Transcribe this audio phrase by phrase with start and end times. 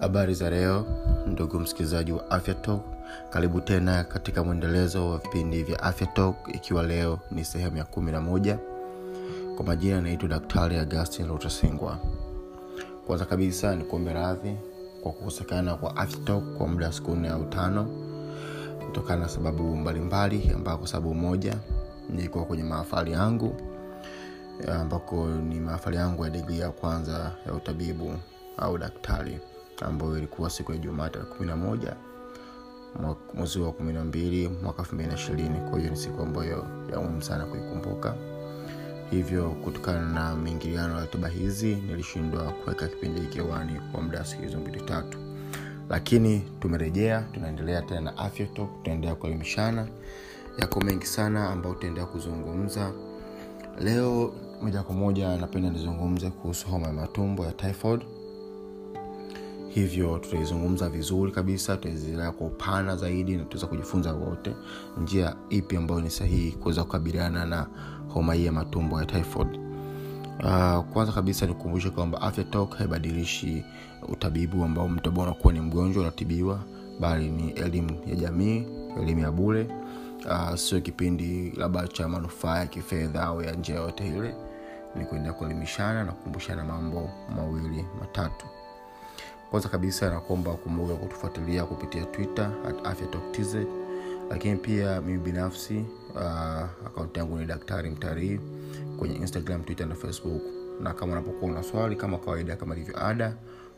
[0.00, 0.84] habari za leo
[1.26, 2.80] ndugu msikilizaji wa afya talk.
[3.30, 8.12] Karibu tena katika mwendelezo wa vipindi vya afya talk ikiwa leo ni sehemu ya kumi
[8.12, 8.58] na moja.
[9.56, 11.98] Kwa majina anaitwa daktari agustin lutasingwa
[13.06, 14.56] kwanza kabisa ni kuombe radhi
[15.02, 17.86] kwa kukosekana kwa afya talk kwa muda wa siku nne au tano
[18.86, 21.56] kutokana na sababu mbalimbali ambako sababu moja
[22.10, 23.54] nilikuwa kwenye maafari yangu
[24.80, 28.14] ambako ni maafari yangu ya digrii ya kwanza ya utabibu
[28.56, 29.40] au daktari
[29.86, 31.96] ambayo ilikuwa siku ya jumaa tarehe kumi na moja
[33.34, 35.60] mwezi wa kumi na mbili mwaka elfu mbili na ishirini.
[35.70, 38.14] Kwa hiyo ni siku ambayo ya umuhimu sana kuikumbuka.
[39.10, 43.40] Hivyo kutokana na miingiliano ya ratiba hizi nilishindwa kuweka kipindi hiki
[43.92, 45.18] kwa muda wa siku hizo mbili tatu.
[45.88, 49.88] Lakini tumerejea tunaendelea tena na afya talk tutaendelea kuelimishana.
[50.58, 52.92] Yako mengi sana ambayo tutaendelea kuzungumza.
[53.80, 58.00] Leo moja kwa moja napenda nizungumze kuhusu homa ya matumbo ya typhoid
[59.74, 64.54] hivyo tutaizungumza vizuri kabisa tutaendelea kwa upana zaidi na tutaweza kujifunza wote.
[65.02, 67.66] Njia ipi ambayo ni sahihi kuweza kukabiliana na
[68.08, 69.48] homa hii ya matumbo ya typhoid?
[70.44, 73.64] Uh, kwanza kabisa nikukumbushe kwamba afya talk haibadilishi
[74.08, 76.60] utabibu ambao mtu ambao unakuwa ni mgonjwa unatibiwa
[77.00, 78.66] bali ni elimu ya jamii
[79.02, 79.68] elimu ya bule
[80.26, 84.34] uh, sio kipindi labda cha manufaa ya kifedha au ya njia yote ile.
[84.96, 88.46] Ni kuendelea kuelimishana na kukumbushana mambo mawili matatu
[89.50, 93.56] kwanza kabisa nakuomba kumbuka kutufuatilia kupitia twitter at afyatokTZ
[94.30, 95.84] lakini pia mimi binafsi
[96.14, 96.20] uh,
[96.86, 98.40] akaunti yangu ni daktari mtarii
[98.98, 100.42] kwenye instagram twitter na facebook.
[100.82, 103.34] Na kama unapokuwa una swali kama kawaida kama ilivyo ada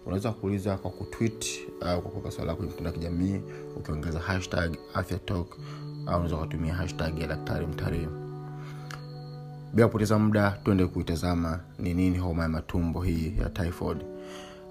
[0.07, 1.47] unaweza kuuliza kwa kutwit
[1.81, 3.41] au kwa kuweka swali lako kwenye mtandao wa kijamii
[3.77, 5.47] ukiongeza hashtag afyatalk
[6.07, 8.09] au unaweza ukatumia hashtag ya daktari mtarii
[9.75, 13.99] bila kupoteza muda tuende kuitazama ni nini homa ya matumbo hii ya typhoid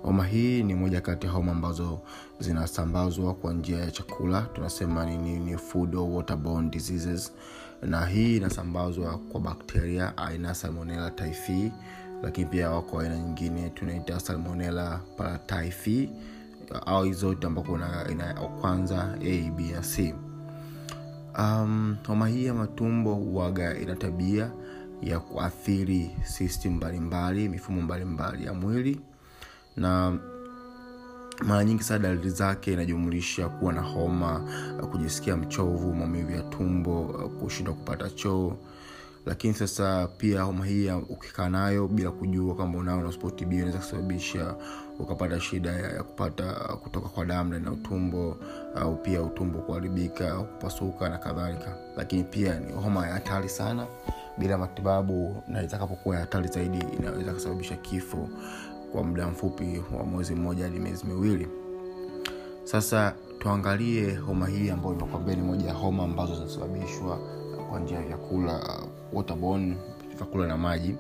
[0.04, 2.00] homa hii ni moja kati ya homa ambazo
[2.40, 7.34] zinasambazwa kwa njia ya chakula tunasema ni, ni, ni food or waterborne diseases.
[7.82, 11.72] Na hii inasambazwa kwa bakteria aina salmonella typhi
[12.24, 16.10] lakini pia wako aina nyingine tunaita salmonella paratyphi
[16.86, 17.80] au hizote ambako
[18.12, 20.14] ina kwanza a b na c.
[21.40, 24.52] Um, homa hii ya matumbo waga ina tabia
[25.02, 29.02] ya kuathiri system mbalimbali mifumo mbalimbali ya mwili
[29.78, 30.18] na
[31.44, 34.42] mara nyingi sana dalili zake inajumulisha kuwa na homa
[34.92, 37.04] kujisikia mchovu maumivu ya tumbo
[37.40, 38.54] kushindwa kupata choo.
[39.26, 44.56] Lakini sasa pia homa hii ukikaa nayo bila kujua kwamba unao na usipotibiwa inaweza kusababisha
[45.00, 48.38] ukapata shida ya kupata kutoka kwa damu ndani ya utumbo
[48.76, 51.76] au pia utumbo kuharibika kupasuka na kadhalika.
[51.98, 53.88] Lakini pia ni homa ya hatari sana.
[54.38, 58.30] Bila matibabu na itakapokuwa ya hatari zaidi inaweza kusababisha kifo
[58.92, 61.48] kwa muda mfupi wa mwezi mmoja hadi miezi miwili.
[62.64, 67.20] Sasa tuangalie homa hii ambayo imekwambia ni moja ya homa ambazo zinasababishwa
[67.70, 68.80] kwa njia ya vyakula
[69.14, 69.78] waterborne
[70.18, 70.96] vyakula na maji.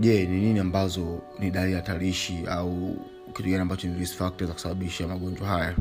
[0.00, 2.96] Je ni nini ambazo ni dalili hatarishi au
[3.26, 5.74] kitu gani ambacho ni za kusababisha magonjwa haya?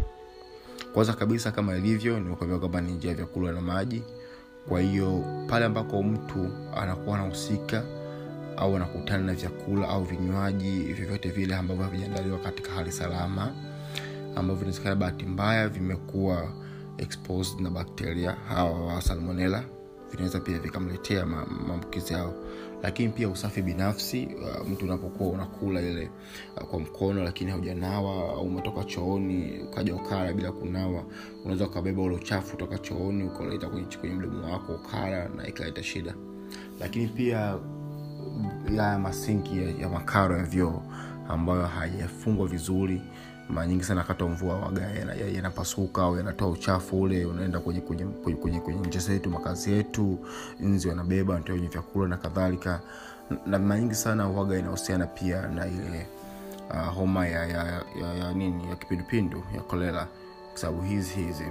[0.94, 4.04] Kwanza kabisa kama ilivyo nimekuambia kwamba ni njia ya vyakula na maji.
[4.70, 7.84] Kwa hiyo pale ambako mtu anakuwa anahusika
[8.58, 13.54] au wanakutana na vyakula au vinywaji vyovyote vile ambavyo havijaandaliwa katika hali salama
[14.36, 16.48] ambavyo inawezekana bahati mbaya vimekuwa
[16.98, 19.64] exposed na bakteria hawa wa salmonela
[20.12, 22.34] vinaweza pia vikamletea maambukizi yao.
[22.84, 26.10] Lakini pia usafi binafsi uh, mtu unapokuwa unakula ile
[26.58, 31.04] uh, kwa mkono lakini haujanawa au umetoka chooni ukaja ukala bila kunawa
[31.44, 36.14] unaweza ukabeba ule uchafu toka chooni ukaleta kwenye, kwenye mdomo wako ukala na ikaleta shida.
[36.80, 37.58] Lakini pia
[38.78, 40.82] haya masinki ya, ya makaro ya vyoo
[41.30, 43.02] ambayo hayafungwa vizuri.
[43.50, 44.82] Mara nyingi sana kata mvua waga
[45.36, 49.30] yanapasuka ya, ya au yanatoa uchafu ule unaenda kwenye kwenye, kwenye, kwenye, kwenye nje zetu
[49.30, 50.20] makazi yetu
[50.60, 52.82] nzi wanabeba wanatoa kwenye vyakula na kadhalika.
[53.46, 56.08] Na mara nyingi sana waga inahusiana pia na ile
[56.70, 57.64] uh, homa ya, ya,
[58.02, 60.08] ya, ya nini ya kipindupindu ya kolela
[60.52, 61.46] kwa sababu hizi hizi.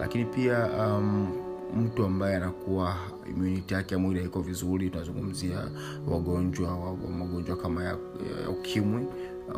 [0.00, 1.43] Lakini pia um,
[1.76, 2.96] mtu ambaye anakuwa
[3.30, 5.68] immunity yake ya mwili haiko vizuri tunazungumzia
[6.08, 7.90] wagonjwa wa, wa magonjwa kama ya,
[8.42, 9.06] ya ukimwi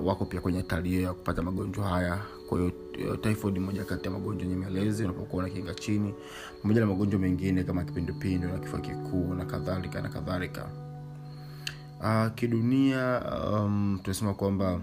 [0.04, 2.18] wako pia kwenye hatari hiyo ya kupata magonjwa haya.
[2.48, 6.14] Kwa hiyo typhoid moja kati ya magonjwa nyemelezi unapokuwa na kinga chini.
[6.62, 10.68] Pamoja na magonjwa mengine kama kipindupindu na kifua kikuu na kadhalika na kadhalika.
[12.00, 13.22] Uh, kidunia
[13.52, 14.80] um, tunasema kwamba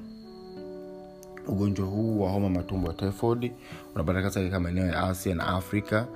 [1.47, 3.51] ugonjwa huu wa homa matumbo ya typhoid
[3.95, 6.07] unapatikana katika maeneo ya asia na afrika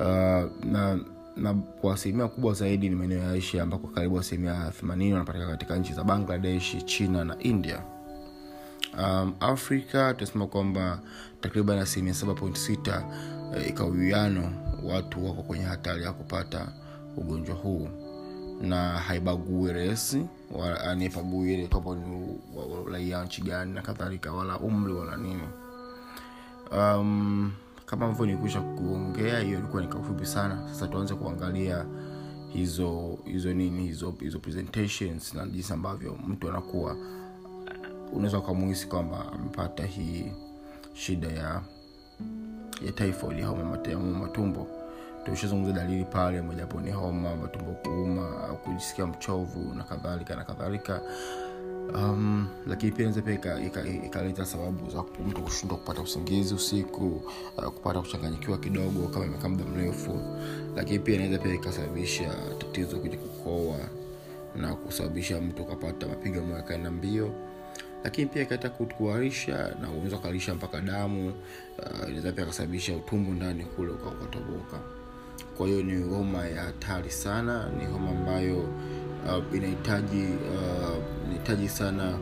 [0.00, 0.98] uh, na
[1.36, 5.76] na kwa asilimia kubwa zaidi ni maeneo ya asia ambako karibu asilimia themanini wanapatikana katika
[5.76, 7.82] nchi za bangladesh china na india.
[8.98, 11.00] Um, afrika tunasema kwamba
[11.40, 13.04] takriban asilimia saba point sita
[13.56, 14.52] eh, ikawiano
[14.84, 16.68] watu wako kwenye hatari ya kupata
[17.16, 17.88] ugonjwa huu.
[18.60, 20.26] Na haibagui resi
[20.84, 21.68] anipagui ile
[22.08, 22.38] ni
[22.92, 25.48] raia nchi gani na kadhalika wala umri wala nini.
[26.72, 27.52] Um,
[27.90, 30.68] kama ambavyo nikusha kuongea hiyo ilikuwa ni kaufupi sana.
[30.68, 31.84] Sasa tuanze kuangalia
[32.48, 36.96] hizo hizo nini hizo hizo presentations na jinsi ambavyo mtu anakuwa
[38.12, 40.32] unaweza ukamuhisi kwamba amepata hii
[40.94, 41.62] shida ya
[42.86, 43.78] ya typhoid homa
[44.18, 44.66] matumbo.
[45.24, 48.22] Tushazungumza dalili pale mojawapo ni homa matumbo kuuma
[48.64, 51.00] kujisikia mchovu na kadhalika na kadhalika
[51.94, 53.60] um, lakini pia inaweza pia
[54.04, 57.06] ikaleta sababu za mtu kushindwa kupata usingizi usiku
[57.58, 60.20] uh, kupata kuchanganyikiwa kidogo kama imekaa muda mrefu.
[60.76, 63.78] Lakini pia inaweza pia ikasababisha tatizo kuja kukoa
[64.56, 67.30] na kusababisha mtu ukapata mapigo moyo yakaenda mbio.
[68.04, 71.28] Lakini pia ikaleta kuharisha na unaweza ukarisha mpaka damu
[71.78, 74.78] uh, inaweza pia kasababisha utumbo ndani kule ukatoboka.
[75.56, 80.99] Kwa hiyo ni homa ya hatari sana ni homa ambayo uh, inahitaji uh,
[81.30, 82.18] inahitaji sana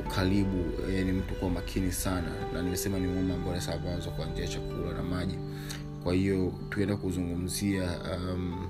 [0.00, 0.64] ukaribu
[0.94, 2.32] yani mtu kuwa makini sana.
[2.52, 5.38] Na nimesema ni homa ambao nasabazwa kwa njia ya chakula na maji.
[6.04, 7.90] Kwa hiyo tukienda kuzungumzia
[8.32, 8.66] um,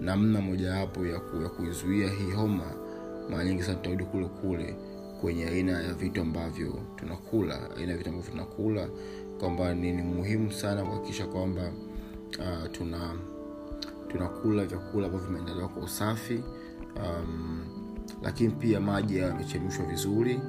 [0.00, 2.64] namna mojawapo ya, ku, ya kuizuia hii homa
[3.30, 4.76] mara nyingi sana tutarudi kule kule
[5.20, 7.60] kwenye aina ya vitu ambavyo tunakula.
[7.76, 8.88] Aina ya vitu ambavyo tunakula
[9.40, 11.72] kwamba ni, ni muhimu sana kuhakikisha kwamba
[12.38, 13.14] uh, tuna
[14.08, 16.40] tunakula vyakula ambavyo vimeendelewa kwa usafi
[16.96, 17.60] um,
[18.22, 20.40] lakini pia maji yamechemshwa vizuri.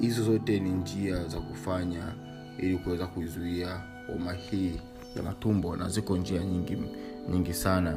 [0.00, 2.14] Hizo zote ni njia za kufanya
[2.58, 4.80] ili kuweza kuizuia homa hii
[5.16, 6.78] ya matumbo na ziko njia nyingi
[7.30, 7.96] nyingi sana.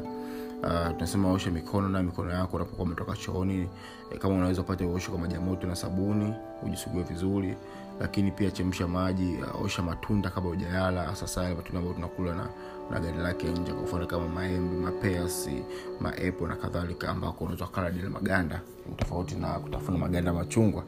[0.63, 3.69] Uh, tunasema osha mikono na mikono yako unapokuwa umetoka chooni.
[4.11, 6.33] E, kama unaweza upate uoshe kwa maji ya moto na sabuni
[6.63, 7.55] ujisugue vizuri
[7.99, 12.49] lakini pia chemsha maji osha matunda kabla ujayala sasa matunda ambayo tunakula na,
[12.91, 15.63] na gari lake nje kwa mfano kama maembe mapeasi
[15.99, 18.61] maepo na kadhalika ambako unaweza kala dile maganda
[18.97, 20.83] tofauti na kutafuna maganda machungwa.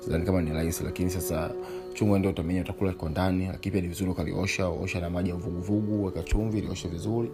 [0.00, 1.50] Sidhani kama ni rahisi lakini sasa
[1.94, 5.34] chungwa ndio utamenya utakula kwa ndani lakini pia ni vizuri ukaliosha osha na maji ya
[5.36, 7.30] uvuguvugu weka chumvi lioshe vizuri.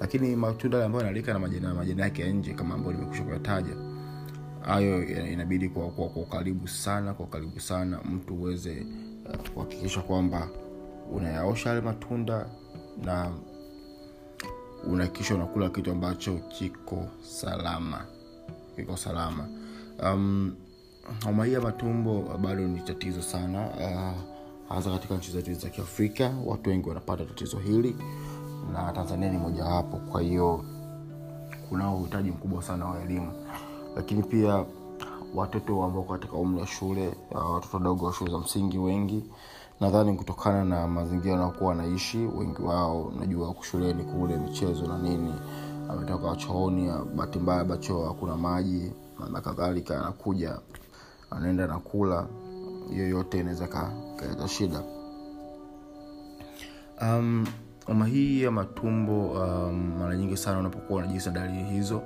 [0.00, 1.38] Lakini matunda ambayo yanalika na
[1.74, 3.72] majani yake ya nje kama ambayo nimekusha kuyataja
[4.66, 8.86] hayo inabidi kwa, kwa, kwa ukaribu sana kwa ukaribu sana mtu uweze
[9.28, 10.48] uh, kuhakikisha kwamba
[11.12, 12.46] unayaosha yale matunda
[13.04, 13.30] na
[14.86, 18.04] unahakikisha unakula kitu ambacho kiko salama.
[18.76, 19.48] Kiko salama.
[20.02, 20.54] Um,
[21.52, 24.20] ya matumbo bado ni tatizo sana uh,
[24.76, 27.96] hasa katika nchi zetu za kiafrika watu wengi wanapata tatizo hili
[28.72, 29.96] na tanzania ni mojawapo.
[29.96, 30.64] Kwa hiyo
[31.68, 33.32] kunao uhitaji mkubwa sana wa elimu
[33.96, 34.64] lakini pia
[35.34, 37.14] watoto ambao katika umri wa shule
[37.52, 39.24] watoto wadogo wa shule za msingi wengi
[39.80, 45.34] nadhani kutokana na mazingira wanaokuwa wanaishi wengi wao najua shuleni kule michezo na nini
[45.88, 48.92] ametoka chooni bahati mbaya bachoo hakuna maji
[49.32, 50.58] na kadhalika anakuja
[51.30, 52.26] anaenda nakula
[52.90, 53.66] hiyo yote inaweza
[54.16, 54.82] kaleta shida.
[57.02, 57.46] Um,
[57.86, 62.02] homa hii ya matumbo um, mara nyingi sana unapokuwa unajisa dalili hizo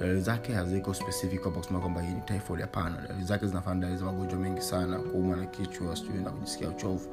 [0.00, 2.96] dalili zake haziko specific kwamba kusema kwamba hii ni typhoid hapana.
[3.08, 7.08] Dalili zake zinafanana dalili za magonjwa mengi sana kuuma na kichwa sijui na kujisikia uchovu.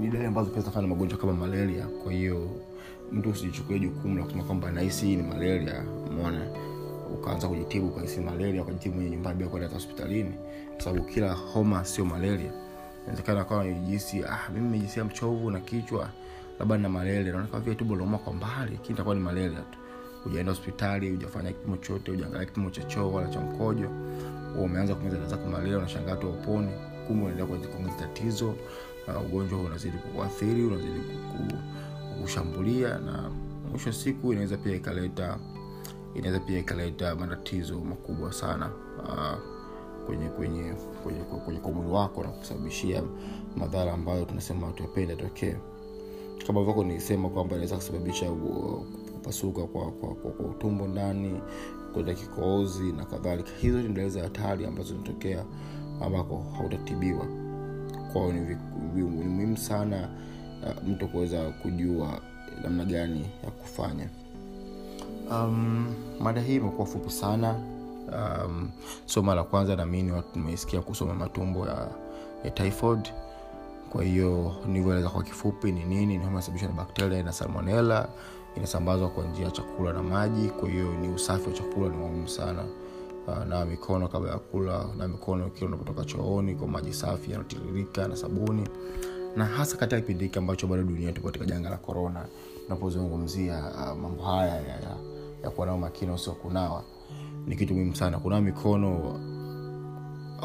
[0.00, 2.50] Ni dalili ambazo pia zinafana magonjwa kama malaria kwa hiyo
[3.12, 5.82] mtu usijichukulie jukumu la kusema kwamba nahisi hii ni malaria
[6.16, 6.46] mona
[7.14, 10.34] ukaanza kujitibu ukahisi malaria ukajitibu mwenye nyumbani bila kwenda hospitalini.
[10.74, 12.52] Kwa sababu kila homa sio malaria.
[13.02, 16.08] Inawezekana kawa nijisi ah, mimi nimejisikia mchovu na kichwa
[16.58, 17.32] labda na malaria.
[17.32, 19.78] Naona kama vile tumbo linauma kwa mbali lakini itakuwa ni malaria tu
[20.26, 23.88] ujaenda hospitali ujafanya kipimo chote ujaangalia kipimo cha choo wala cha mkojo
[24.64, 26.70] umeanza kumeza dawa zako malaria unashangaa tu uponi
[27.06, 28.48] kumbe unaendelea kuongeza tatizo
[29.08, 31.00] uh, ugonjwa unazidi kuathiri unazidi
[32.22, 33.30] kushambulia na
[33.70, 35.38] mwisho siku inaweza pia ikaleta
[36.14, 38.70] inaweza pia ikaleta matatizo makubwa sana
[39.02, 39.38] uh,
[40.06, 43.02] kwenye kwenye kwenye, kwenye kwa mwili wako na kusababishia
[43.56, 45.54] madhara ambayo tunasema tuyapende tokee
[46.46, 48.26] kama vyako nilisema kwamba inaweza kusababisha
[49.24, 51.40] kupasuka kwa, kwa, kwa, kwa utumbo ndani
[51.92, 53.50] kuleta kikohozi na kadhalika.
[53.60, 55.44] Hizo ni dalili za hatari ambazo zinatokea
[56.04, 57.26] ambako hautatibiwa.
[58.12, 58.40] Kwao ni,
[58.94, 60.08] ni muhimu sana
[60.62, 62.20] uh, mtu kuweza kujua
[62.62, 64.08] namna gani ya kufanya.
[65.30, 67.54] Um, mada hii imekuwa fupi sana.
[68.12, 68.70] Um,
[69.22, 71.88] mara la kwanza naamini watu tumeisikia kusoma matumbo ya,
[72.44, 73.08] ya typhoid.
[73.90, 78.08] Kwa hiyo nilivyoeleza kwa kifupi ni nini ni homa na bakteria na salmonella
[78.56, 82.28] inasambazwa kwa njia ya chakula na maji kwa hiyo ni usafi wa chakula ni muhimu
[82.28, 82.64] sana.
[83.26, 88.08] Uh, nawa mikono kabla ya kula na mikono ikiwa unapotoka chooni kwa maji safi yanatiririka
[88.08, 88.68] na sabuni.
[89.36, 92.26] Na hasa katika kipindi hiki ambacho bado dunia tupo katika janga la korona
[92.64, 94.96] tunapozungumzia uh, mambo haya ya, ya,
[95.44, 96.82] ya kuwa nao makini usio kunawa
[97.46, 98.18] ni kitu muhimu sana.
[98.18, 99.20] Kunawa mikono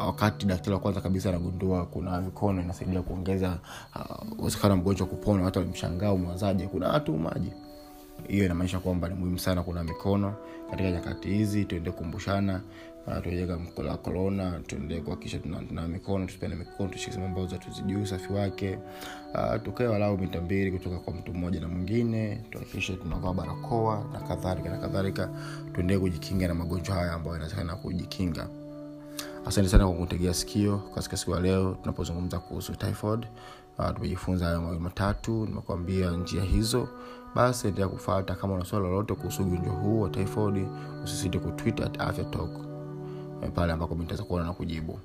[0.06, 3.58] wakati daktari wa kwanza kabisa anagundua kuna mikono inasaidia kuongeza
[4.38, 7.52] uwezekano uh, mgonjwa kupona hata mshangaa umewazaje kuna watu maji
[8.28, 10.34] hiyo inamaanisha kwamba ni muhimu sana kuna mikono
[10.70, 12.60] katika nyakati hizi tuende kukumbushana
[13.22, 18.32] tuejega tuejeka la korona tuende kuhakikisha tuna, mikono tusipeane mikono tushike sehemu ambazo tuzijui usafi
[18.32, 18.78] wake.
[19.34, 24.20] Uh, tukae walau mita mbili kutoka kwa mtu mmoja na mwingine tuhakikishe tunavaa barakoa na
[24.20, 25.28] kadhalika na kadhalika.
[25.72, 28.48] Tuendee kujikinga na magonjwa haya ambayo inawezekana kujikinga.
[29.46, 33.26] Asante sana kwa kutegea sikio katika siku ya leo tunapozungumza kuhusu typhoid.
[33.78, 36.88] Uh, tumejifunza hayo mawili matatu nimekuambia njia hizo
[37.34, 40.66] basi endelea kufata kama una swali lolote kuhusu ugonjwa huu wa typhoid
[41.04, 42.50] usisite kutwitter at afya talk.
[43.54, 44.98] Pale ambako mitaweza kuona na kujibu.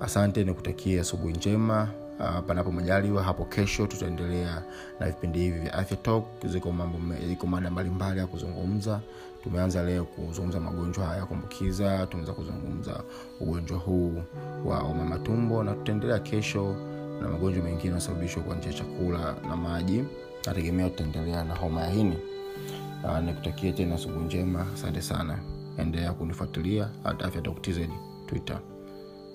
[0.00, 1.88] asante nikutakie asubuhi njema.
[2.20, 4.62] Uh, panapo majaliwa hapo kesho tutaendelea
[5.00, 6.24] na vipindi hivi vya afya talk.
[6.46, 6.98] Ziko mambo
[7.28, 9.00] ziko mada mbalimbali ya kuzungumza
[9.42, 13.02] tumeanza leo kuzungumza magonjwa haya ya kuambukiza tumeweza kuzungumza
[13.40, 14.22] ugonjwa huu
[14.64, 16.74] wa homa matumbo na tutaendelea kesho
[17.22, 20.04] na magonjwa mengine yanasababishwa kwa njia chakula na maji.
[20.46, 22.18] Nategemea tutaendelea na homa ya hini
[23.26, 24.66] nikutakie tena asubuhi njema.
[24.74, 25.38] Asante sana.
[25.78, 26.88] Endelea kunifuatilia.
[27.04, 27.42] Hata afya
[28.26, 28.60] twitter.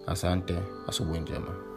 [0.08, 0.56] Asante.
[0.88, 1.75] Asubuhi njema